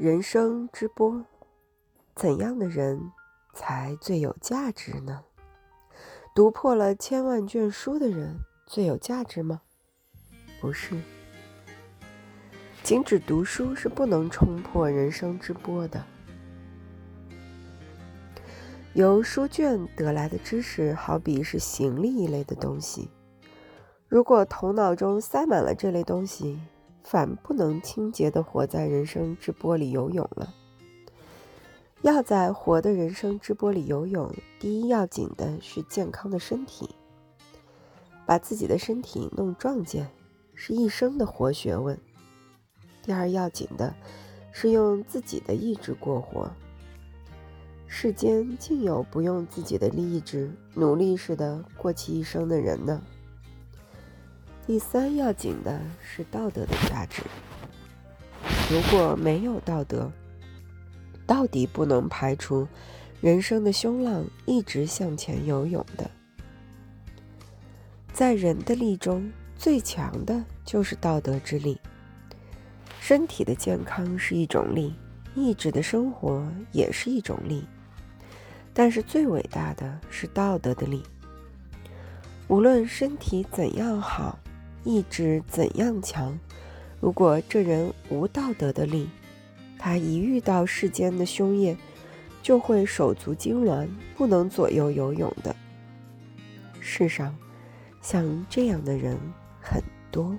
[0.00, 1.22] 人生之波，
[2.14, 3.12] 怎样的人
[3.52, 5.22] 才最有价值呢？
[6.34, 8.34] 读破了千万卷书的人
[8.66, 9.60] 最有价值吗？
[10.58, 10.98] 不是，
[12.82, 16.02] 仅只读书是不能冲破人生之波的。
[18.94, 23.10] 由书卷得来的知识，好比是行李一类的东西，
[24.08, 26.58] 如果头脑中塞满了这类东西。
[27.02, 30.54] 反不能清洁地活在人生之波里游泳了。
[32.02, 36.88] 要在活的人生之波里游泳，第一要紧的是健康的身体。
[38.24, 40.08] 把自己的身体弄壮健，
[40.54, 41.98] 是一生的活学问。
[43.02, 43.92] 第二要紧的
[44.52, 46.50] 是用自己的意志过活。
[47.86, 53.02] 世间竟有不用自己的意志努力似的过其一生的人呢？
[54.70, 57.24] 第三要紧的是道德的价值。
[58.70, 60.08] 如果没有道德，
[61.26, 62.68] 到底不能排除
[63.20, 66.08] 人生的凶浪一直向前游泳的。
[68.12, 69.28] 在人的力中，
[69.58, 71.76] 最强的就是道德之力。
[73.00, 74.94] 身体的健康是一种力，
[75.34, 77.66] 意志的生活也是一种力，
[78.72, 81.02] 但是最伟大的是道德的力。
[82.46, 84.38] 无论身体怎样好。
[84.84, 86.38] 意志怎样强？
[87.00, 89.08] 如果这人无道德的力，
[89.78, 91.76] 他一遇到世间的凶业，
[92.42, 95.54] 就会手足痉挛，不能左右游泳的。
[96.80, 97.36] 世上
[98.02, 99.18] 像这样的人
[99.60, 100.36] 很多。